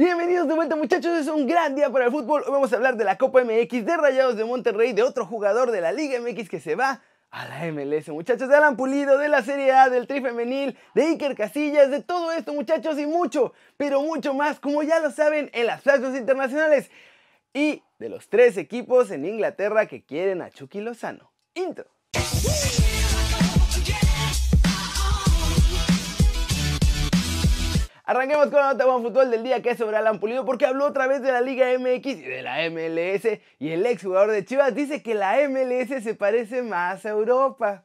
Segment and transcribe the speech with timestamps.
[0.00, 2.42] Bienvenidos de vuelta muchachos, es un gran día para el fútbol.
[2.46, 5.70] Hoy vamos a hablar de la Copa MX, de Rayados de Monterrey, de otro jugador
[5.72, 9.28] de la Liga MX que se va a la MLS, muchachos, de Alan Pulido, de
[9.28, 13.52] la Serie A, del Tri Femenil, de Iker Casillas, de todo esto muchachos y mucho,
[13.76, 16.90] pero mucho más, como ya lo saben, en las plazas internacionales.
[17.52, 21.30] Y de los tres equipos en Inglaterra que quieren a Chucky Lozano.
[21.52, 21.90] Intro.
[28.10, 30.86] Arranquemos con la nota de fútbol del día que es sobre Alan Pulido porque habló
[30.86, 34.44] otra vez de la Liga MX y de la MLS y el ex jugador de
[34.44, 37.84] Chivas dice que la MLS se parece más a Europa.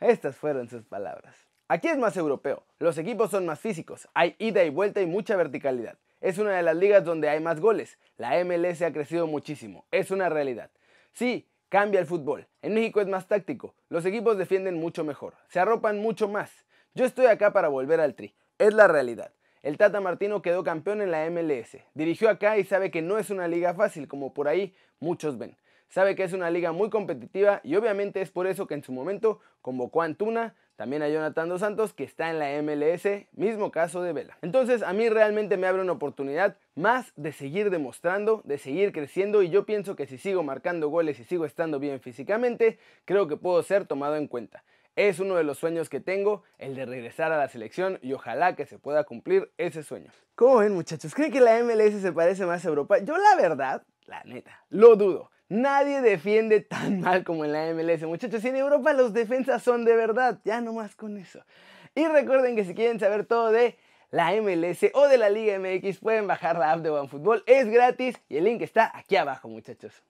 [0.00, 1.34] Estas fueron sus palabras.
[1.66, 5.34] Aquí es más europeo, los equipos son más físicos, hay ida y vuelta y mucha
[5.34, 5.96] verticalidad.
[6.20, 7.96] Es una de las ligas donde hay más goles.
[8.18, 10.68] La MLS ha crecido muchísimo, es una realidad.
[11.14, 12.46] Sí, cambia el fútbol.
[12.60, 16.50] En México es más táctico, los equipos defienden mucho mejor, se arropan mucho más.
[16.92, 19.32] Yo estoy acá para volver al tri, es la realidad.
[19.64, 21.78] El Tata Martino quedó campeón en la MLS.
[21.94, 25.56] Dirigió acá y sabe que no es una liga fácil, como por ahí muchos ven.
[25.88, 28.92] Sabe que es una liga muy competitiva y obviamente es por eso que en su
[28.92, 33.70] momento convocó a Antuna, también a Jonathan Dos Santos, que está en la MLS, mismo
[33.70, 34.36] caso de Vela.
[34.42, 39.42] Entonces a mí realmente me abre una oportunidad más de seguir demostrando, de seguir creciendo
[39.42, 43.38] y yo pienso que si sigo marcando goles y sigo estando bien físicamente, creo que
[43.38, 44.62] puedo ser tomado en cuenta.
[44.96, 48.54] Es uno de los sueños que tengo, el de regresar a la selección y ojalá
[48.54, 50.12] que se pueda cumplir ese sueño.
[50.36, 51.14] ¿Cómo ven muchachos?
[51.14, 52.98] ¿Creen que la MLS se parece más a Europa?
[52.98, 55.30] Yo la verdad, la neta, lo dudo.
[55.48, 58.44] Nadie defiende tan mal como en la MLS, muchachos.
[58.44, 60.40] Y en Europa los defensas son de verdad.
[60.44, 61.40] Ya no más con eso.
[61.94, 63.76] Y recuerden que si quieren saber todo de
[64.10, 67.42] la MLS o de la Liga MX, pueden bajar la app de OneFootball.
[67.46, 70.04] Es gratis y el link está aquí abajo, muchachos.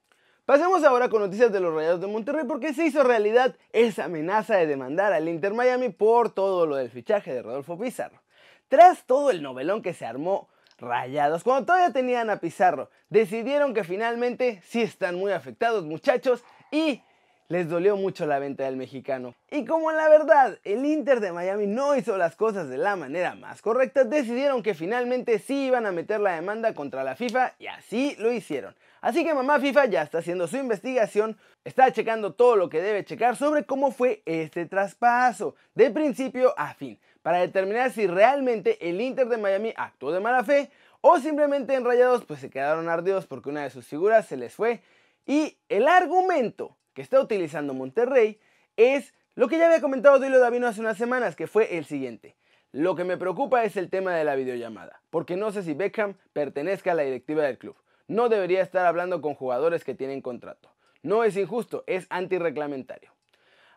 [0.47, 4.56] Pasemos ahora con noticias de los Rayados de Monterrey porque se hizo realidad esa amenaza
[4.56, 8.20] de demandar al Inter Miami por todo lo del fichaje de Rodolfo Pizarro.
[8.69, 13.84] Tras todo el novelón que se armó Rayados, cuando todavía tenían a Pizarro, decidieron que
[13.84, 17.00] finalmente sí están muy afectados muchachos y
[17.48, 19.34] les dolió mucho la venta del mexicano.
[19.50, 23.34] Y como la verdad el Inter de Miami no hizo las cosas de la manera
[23.34, 27.66] más correcta, decidieron que finalmente sí iban a meter la demanda contra la FIFA y
[27.66, 28.75] así lo hicieron.
[29.04, 33.04] Así que mamá FIFA ya está haciendo su investigación, está checando todo lo que debe
[33.04, 38.98] checar sobre cómo fue este traspaso, de principio a fin, para determinar si realmente el
[39.03, 40.70] Inter de Miami actuó de mala fe
[41.03, 44.54] o simplemente en Rayados pues se quedaron ardidos porque una de sus figuras se les
[44.54, 44.81] fue.
[45.26, 48.41] Y el argumento que está utilizando Monterrey
[48.78, 52.36] es lo que ya había comentado Duilo Davino hace unas semanas, que fue el siguiente.
[52.72, 56.15] Lo que me preocupa es el tema de la videollamada, porque no sé si Beckham
[56.32, 57.76] pertenezca a la directiva del club
[58.09, 60.70] no debería estar hablando con jugadores que tienen contrato.
[61.03, 63.12] No es injusto, es antirreglamentario.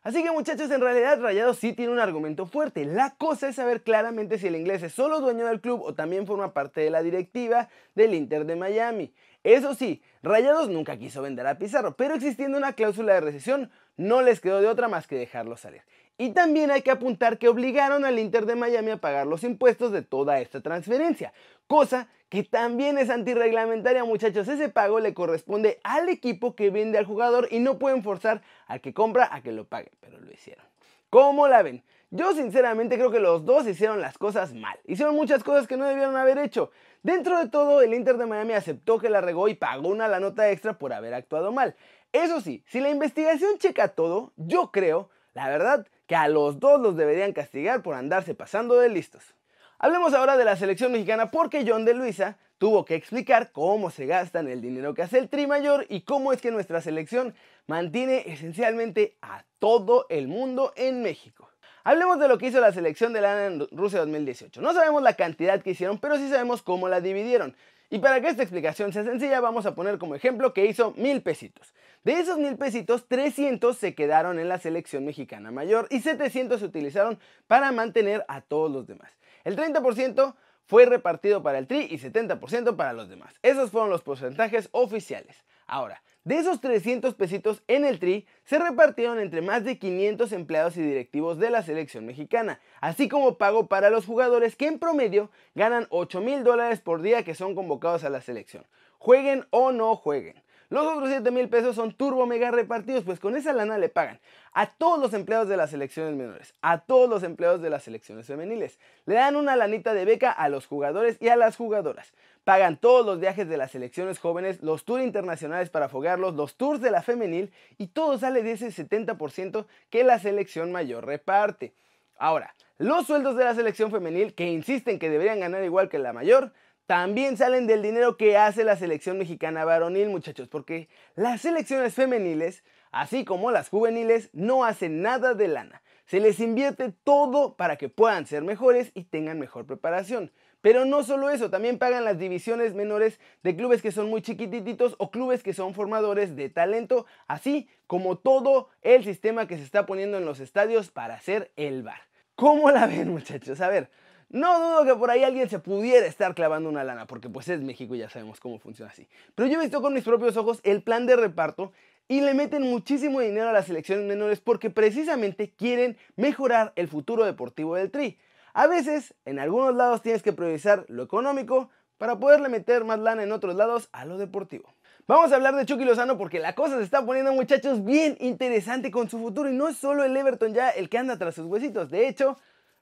[0.03, 2.85] Así que muchachos, en realidad Rayados sí tiene un argumento fuerte.
[2.85, 6.25] La cosa es saber claramente si el inglés es solo dueño del club o también
[6.25, 9.13] forma parte de la directiva del Inter de Miami.
[9.43, 14.21] Eso sí, Rayados nunca quiso vender a Pizarro, pero existiendo una cláusula de recesión, no
[14.21, 15.81] les quedó de otra más que dejarlo salir.
[16.17, 19.91] Y también hay que apuntar que obligaron al Inter de Miami a pagar los impuestos
[19.91, 21.31] de toda esta transferencia,
[21.67, 24.47] cosa que también es antirreglamentaria muchachos.
[24.47, 28.81] Ese pago le corresponde al equipo que vende al jugador y no pueden forzar al
[28.81, 30.65] que compra a que lo pague, pero lo hicieron.
[31.09, 31.83] ¿Cómo la ven?
[32.09, 34.79] Yo sinceramente creo que los dos hicieron las cosas mal.
[34.85, 36.71] Hicieron muchas cosas que no debieron haber hecho.
[37.03, 40.19] Dentro de todo, el Inter de Miami aceptó que la regó y pagó una la
[40.19, 41.75] nota extra por haber actuado mal.
[42.13, 46.81] Eso sí, si la investigación checa todo, yo creo, la verdad, que a los dos
[46.81, 49.35] los deberían castigar por andarse pasando de listos.
[49.77, 54.07] Hablemos ahora de la selección mexicana porque John de Luisa tuvo que explicar cómo se
[54.07, 57.35] gastan el dinero que hace el Tri Mayor y cómo es que nuestra selección
[57.67, 61.49] mantiene esencialmente a todo el mundo en México.
[61.83, 64.61] Hablemos de lo que hizo la selección de la en Rusia 2018.
[64.61, 67.55] No sabemos la cantidad que hicieron, pero sí sabemos cómo la dividieron.
[67.89, 71.21] Y para que esta explicación sea sencilla, vamos a poner como ejemplo que hizo mil
[71.21, 71.73] pesitos.
[72.07, 76.65] De esos mil pesitos, 300 se quedaron en la selección mexicana mayor y 700 se
[76.65, 79.11] utilizaron para mantener a todos los demás.
[79.43, 83.33] El 30% fue repartido para el TRI y 70% para los demás.
[83.43, 85.35] Esos fueron los porcentajes oficiales.
[85.65, 90.77] Ahora, de esos 300 pesitos en el TRI se repartieron entre más de 500 empleados
[90.77, 95.29] y directivos de la selección mexicana, así como pago para los jugadores que en promedio
[95.55, 98.65] ganan 8 mil dólares por día que son convocados a la selección.
[98.97, 100.41] Jueguen o no jueguen.
[100.69, 104.19] Los otros 7 mil pesos son turbo mega repartidos, pues con esa lana le pagan
[104.51, 108.27] a todos los empleados de las selecciones menores, a todos los empleados de las selecciones
[108.27, 108.77] femeniles.
[109.05, 112.11] Le dan una lanita de beca a los jugadores y a las jugadoras.
[112.43, 116.81] Pagan todos los viajes de las selecciones jóvenes, los tours internacionales para foguearlos, los tours
[116.81, 121.73] de la femenil y todo sale de ese 70% que la selección mayor reparte.
[122.17, 126.13] Ahora, los sueldos de la selección femenil, que insisten que deberían ganar igual que la
[126.13, 126.51] mayor,
[126.87, 132.63] también salen del dinero que hace la selección mexicana varonil, muchachos, porque las selecciones femeniles,
[132.91, 135.83] así como las juveniles, no hacen nada de lana.
[136.05, 140.31] Se les invierte todo para que puedan ser mejores y tengan mejor preparación.
[140.61, 144.95] Pero no solo eso, también pagan las divisiones menores de clubes que son muy chiquititos
[144.97, 149.85] o clubes que son formadores de talento, así como todo el sistema que se está
[149.85, 151.99] poniendo en los estadios para hacer el bar.
[152.35, 153.59] ¿Cómo la ven muchachos?
[153.59, 153.89] A ver,
[154.29, 157.61] no dudo que por ahí alguien se pudiera estar clavando una lana, porque pues es
[157.61, 159.07] México y ya sabemos cómo funciona así.
[159.35, 161.71] Pero yo he visto con mis propios ojos el plan de reparto
[162.07, 167.25] y le meten muchísimo dinero a las selecciones menores porque precisamente quieren mejorar el futuro
[167.25, 168.17] deportivo del Tri.
[168.53, 173.23] A veces, en algunos lados tienes que priorizar lo económico para poderle meter más lana
[173.23, 174.73] en otros lados a lo deportivo.
[175.07, 178.91] Vamos a hablar de Chucky Lozano porque la cosa se está poniendo, muchachos, bien interesante
[178.91, 181.45] con su futuro y no es solo el Everton ya el que anda tras sus
[181.45, 181.89] huesitos.
[181.89, 182.37] De hecho,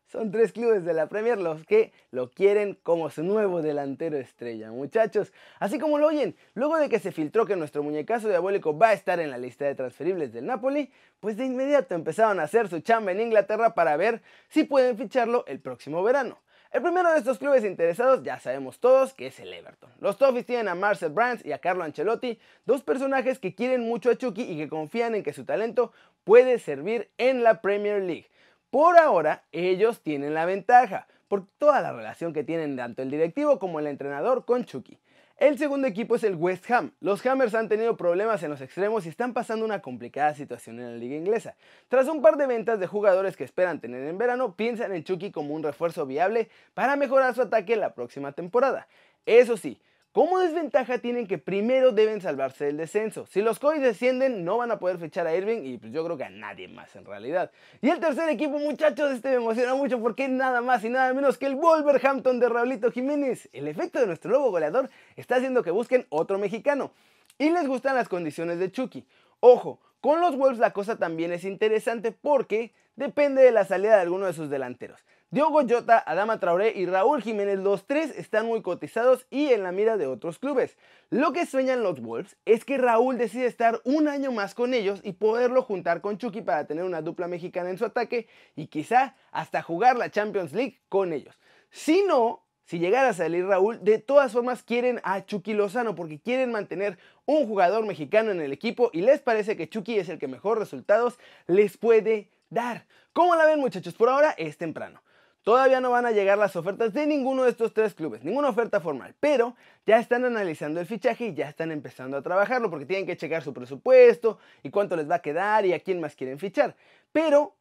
[0.07, 4.71] son tres clubes de la Premier los que lo quieren como su nuevo delantero estrella,
[4.71, 5.33] muchachos.
[5.59, 8.93] Así como lo oyen, luego de que se filtró que nuestro muñecazo diabólico va a
[8.93, 12.79] estar en la lista de transferibles del Napoli, pues de inmediato empezaron a hacer su
[12.79, 16.39] chamba en Inglaterra para ver si pueden ficharlo el próximo verano.
[16.71, 19.89] El primero de estos clubes interesados ya sabemos todos que es el Everton.
[19.99, 24.09] Los Toffees tienen a Marcel Brands y a Carlo Ancelotti, dos personajes que quieren mucho
[24.09, 25.93] a Chucky y que confían en que su talento
[26.25, 28.27] puede servir en la Premier League.
[28.75, 33.57] Por ahora, ellos tienen la ventaja, por toda la relación que tienen tanto el directivo
[33.57, 34.99] como el entrenador con Chucky.
[35.37, 36.91] El segundo equipo es el West Ham.
[36.99, 40.91] Los Hammers han tenido problemas en los extremos y están pasando una complicada situación en
[40.91, 41.55] la liga inglesa.
[41.87, 45.31] Tras un par de ventas de jugadores que esperan tener en verano, piensan en Chucky
[45.31, 48.89] como un refuerzo viable para mejorar su ataque la próxima temporada.
[49.25, 49.79] Eso sí,
[50.15, 53.25] como desventaja tienen que primero deben salvarse del descenso.
[53.25, 56.15] Si los Coys descienden no van a poder fichar a Irving y pues yo creo
[56.15, 57.51] que a nadie más en realidad.
[57.81, 61.37] Y el tercer equipo muchachos, este me emociona mucho porque nada más y nada menos
[61.37, 63.49] que el Wolverhampton de Raulito Jiménez.
[63.51, 66.93] El efecto de nuestro nuevo goleador está haciendo que busquen otro mexicano.
[67.37, 69.05] Y les gustan las condiciones de Chucky.
[69.41, 74.03] Ojo, con los Wolves la cosa también es interesante porque depende de la salida de
[74.03, 75.03] alguno de sus delanteros.
[75.35, 79.73] Diogo Jota, Adama Traoré y Raúl Jiménez, los tres están muy cotizados y en la
[79.73, 80.77] mira de otros clubes.
[81.09, 85.01] Lo que sueñan los Wolves es que Raúl decide estar un año más con ellos
[85.03, 89.17] y poderlo juntar con Chucky para tener una dupla mexicana en su ataque y quizá
[89.33, 91.37] hasta jugar la Champions League con ellos.
[91.69, 96.17] Si no, si llegara a salir Raúl, de todas formas quieren a Chucky Lozano porque
[96.17, 100.17] quieren mantener un jugador mexicano en el equipo y les parece que Chucky es el
[100.17, 102.85] que mejor resultados les puede dar.
[103.11, 103.95] ¿Cómo la ven muchachos?
[103.95, 105.01] Por ahora es temprano.
[105.45, 108.81] Todavía no van a llegar las ofertas de ninguno de estos tres clubes, ninguna oferta
[108.81, 109.55] formal, pero
[109.85, 113.43] ya están analizando el fichaje y ya están empezando a trabajarlo porque tienen que checar
[113.43, 116.75] su presupuesto y cuánto les va a quedar y a quién más quieren fichar.
[117.11, 117.55] Pero,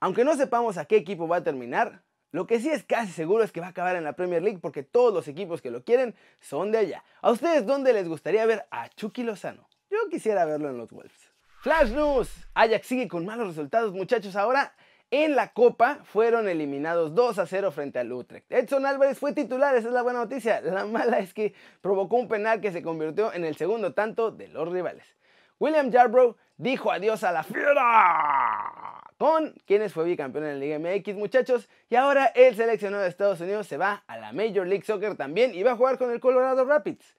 [0.00, 3.44] aunque no sepamos a qué equipo va a terminar, lo que sí es casi seguro
[3.44, 5.84] es que va a acabar en la Premier League porque todos los equipos que lo
[5.84, 7.04] quieren son de allá.
[7.22, 9.68] ¿A ustedes dónde les gustaría ver a Chucky Lozano?
[9.92, 11.30] Yo quisiera verlo en los Wolves.
[11.60, 12.28] Flash News.
[12.54, 14.34] Ajax sigue con malos resultados, muchachos.
[14.34, 14.74] Ahora
[15.10, 18.50] en la Copa fueron eliminados 2 a 0 frente al Utrecht.
[18.50, 20.60] Edson Álvarez fue titular, esa es la buena noticia.
[20.60, 24.48] La mala es que provocó un penal que se convirtió en el segundo tanto de
[24.48, 25.04] los rivales.
[25.58, 31.14] William Yarbrough dijo adiós a la fiera con quienes fue bicampeón en la Liga MX,
[31.14, 31.68] muchachos.
[31.88, 35.54] Y ahora el seleccionado de Estados Unidos se va a la Major League Soccer también
[35.54, 37.16] y va a jugar con el Colorado Rapids.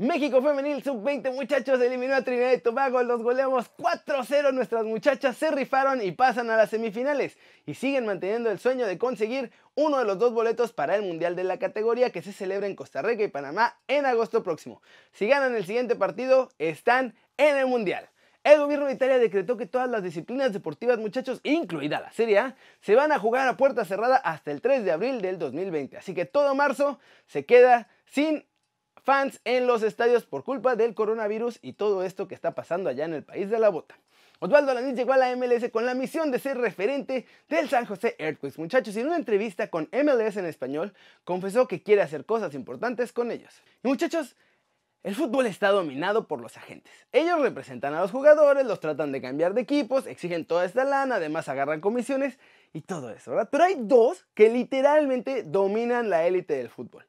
[0.00, 5.50] México Femenil Sub-20 muchachos eliminó a Trinidad y Tobago, los goleamos 4-0, nuestras muchachas se
[5.50, 7.36] rifaron y pasan a las semifinales
[7.66, 11.34] y siguen manteniendo el sueño de conseguir uno de los dos boletos para el Mundial
[11.34, 14.82] de la categoría que se celebra en Costa Rica y Panamá en agosto próximo.
[15.10, 18.08] Si ganan el siguiente partido, están en el Mundial.
[18.44, 22.56] El gobierno de Italia decretó que todas las disciplinas deportivas, muchachos, incluida la Serie A,
[22.82, 25.96] se van a jugar a puerta cerrada hasta el 3 de abril del 2020.
[25.96, 28.46] Así que todo marzo se queda sin
[29.08, 33.06] fans en los estadios por culpa del coronavirus y todo esto que está pasando allá
[33.06, 33.98] en el país de la bota.
[34.38, 38.16] Osvaldo Lanís llegó a la MLS con la misión de ser referente del San José
[38.18, 38.58] Earthquakes.
[38.58, 40.92] Muchachos, en una entrevista con MLS en español,
[41.24, 43.62] confesó que quiere hacer cosas importantes con ellos.
[43.82, 44.36] Y muchachos,
[45.02, 46.92] el fútbol está dominado por los agentes.
[47.10, 51.14] Ellos representan a los jugadores, los tratan de cambiar de equipos, exigen toda esta lana,
[51.14, 52.38] además agarran comisiones
[52.74, 53.48] y todo eso, ¿verdad?
[53.50, 57.06] Pero hay dos que literalmente dominan la élite del fútbol.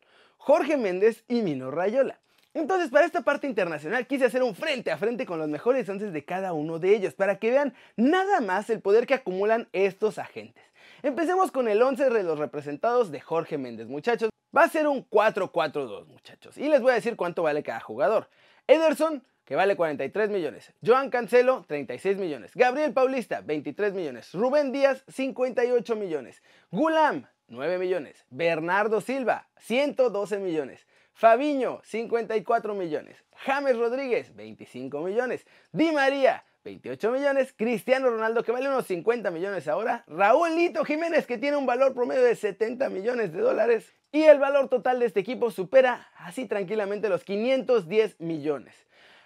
[0.50, 2.20] Jorge Méndez y Mino Rayola.
[2.56, 6.10] Entonces, para esta parte internacional quise hacer un frente a frente con los mejores once
[6.10, 10.18] de cada uno de ellos, para que vean nada más el poder que acumulan estos
[10.18, 10.64] agentes.
[11.04, 14.32] Empecemos con el 11 de los representados de Jorge Méndez, muchachos.
[14.58, 16.58] Va a ser un 4-4-2, muchachos.
[16.58, 18.28] Y les voy a decir cuánto vale cada jugador.
[18.66, 20.74] Ederson, que vale 43 millones.
[20.84, 22.54] Joan Cancelo, 36 millones.
[22.56, 24.34] Gabriel Paulista, 23 millones.
[24.34, 26.42] Rubén Díaz, 58 millones.
[26.72, 28.26] Gulam, 9 millones.
[28.30, 30.88] Bernardo Silva, 112 millones.
[31.14, 33.18] Fabiño, 54 millones.
[33.46, 35.46] James Rodríguez, 25 millones.
[35.72, 37.54] Di María, 28 millones.
[37.54, 40.06] Cristiano Ronaldo, que vale unos 50 millones ahora.
[40.08, 43.94] Raúl Lito Jiménez, que tiene un valor promedio de 70 millones de dólares.
[44.12, 48.74] Y el valor total de este equipo supera así tranquilamente los 510 millones.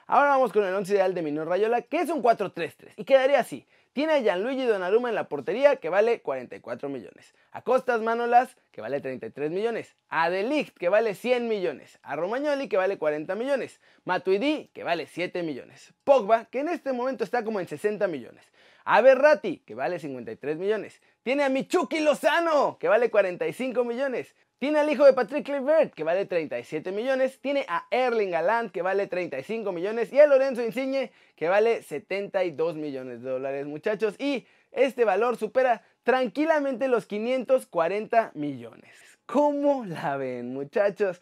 [0.08, 2.94] Ahora vamos con el 11 ideal de Mino Rayola, que es un 4-3-3.
[2.98, 3.66] Y quedaría así.
[3.94, 7.36] Tiene a Gianluigi Donnarumma en la portería, que vale 44 millones.
[7.52, 9.96] A Costas Manolas, que vale 33 millones.
[10.10, 12.00] A Delict, que vale 100 millones.
[12.02, 13.80] A Romagnoli, que vale 40 millones.
[14.04, 15.94] Matuidi, que vale 7 millones.
[16.04, 18.52] Pogba, que en este momento está como en 60 millones.
[18.84, 21.00] A Berratti, que vale 53 millones.
[21.22, 24.36] Tiene a Michuki Lozano, que vale 45 millones.
[24.64, 27.38] Tiene al hijo de Patrick Kluivert, que vale 37 millones.
[27.42, 30.14] Tiene a Erling Haaland, que vale 35 millones.
[30.14, 34.16] Y a Lorenzo Insigne, que vale 72 millones de dólares, muchachos.
[34.20, 38.96] Y este valor supera tranquilamente los 540 millones.
[39.26, 41.22] ¿Cómo la ven, muchachos?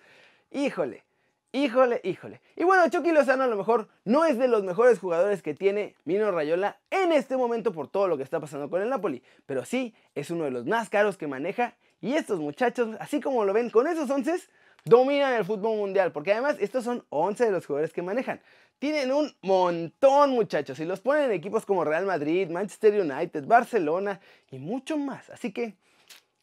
[0.52, 1.04] Híjole.
[1.52, 2.42] Híjole, híjole.
[2.56, 5.96] Y bueno, Chucky Lozano a lo mejor no es de los mejores jugadores que tiene
[6.06, 9.66] Mino Rayola en este momento por todo lo que está pasando con el Napoli, pero
[9.66, 13.54] sí es uno de los más caros que maneja y estos muchachos, así como lo
[13.54, 14.36] ven, con esos 11
[14.84, 16.12] dominan el fútbol mundial.
[16.12, 18.42] Porque además estos son 11 de los jugadores que manejan.
[18.80, 24.20] Tienen un montón muchachos y los ponen en equipos como Real Madrid, Manchester United, Barcelona
[24.50, 25.30] y mucho más.
[25.30, 25.76] Así que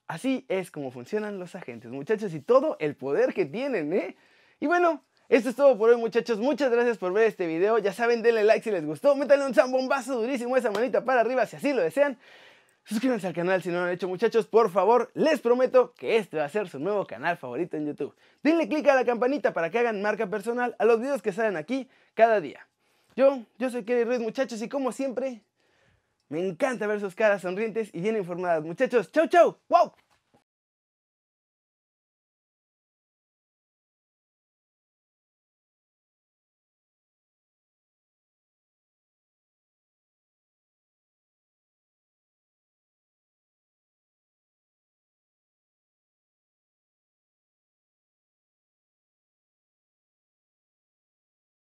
[0.06, 3.92] así es como funcionan los agentes muchachos y todo el poder que tienen.
[3.92, 4.16] ¿eh?
[4.60, 7.92] Y bueno, esto es todo por hoy muchachos, muchas gracias por ver este video, ya
[7.92, 11.56] saben denle like si les gustó, métanle un zambombazo durísimo esa manita para arriba si
[11.56, 12.16] así lo desean
[12.88, 16.38] Suscríbanse al canal si no lo han hecho muchachos, por favor, les prometo que este
[16.38, 18.14] va a ser su nuevo canal favorito en YouTube.
[18.42, 21.58] Denle click a la campanita para que hagan marca personal a los videos que salen
[21.58, 22.66] aquí cada día.
[23.14, 25.42] Yo, yo soy Kerry Ruiz muchachos y como siempre,
[26.30, 29.12] me encanta ver sus caras sonrientes y bien informadas muchachos.
[29.12, 29.58] ¡Chau, chau!
[29.68, 29.92] ¡Wow!